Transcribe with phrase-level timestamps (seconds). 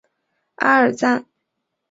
[0.55, 1.27] 阿尔赞。